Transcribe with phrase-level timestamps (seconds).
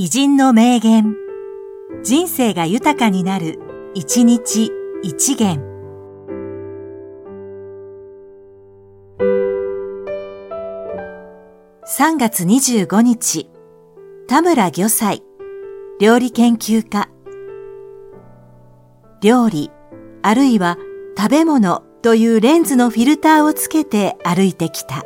[0.00, 1.16] 偉人の名言。
[2.04, 3.58] 人生が豊かになる、
[3.94, 4.70] 一日
[5.02, 5.60] 一元。
[11.98, 13.50] 3月25日、
[14.28, 15.24] 田村魚菜、
[15.98, 17.08] 料理研究家。
[19.20, 19.72] 料理、
[20.22, 20.78] あるいは
[21.16, 25.04] 食べ物というレンズのフィルターをつけて歩いてきた。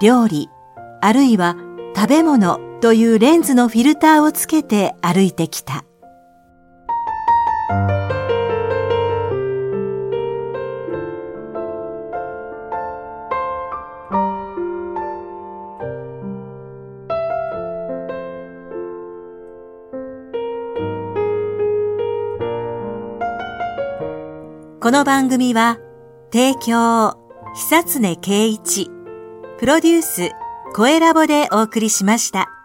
[0.00, 0.50] 料理、
[1.00, 1.56] あるいは
[1.94, 5.84] 食べ物というレンズのフィルターをつけて歩いてきた。
[24.78, 25.78] この番組は、
[26.32, 27.16] 提供、
[27.54, 28.90] 久常圭一、
[29.58, 30.32] プロデュース、
[30.74, 32.55] 声ラボでお送りしました。